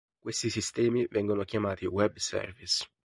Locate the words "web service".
1.85-2.83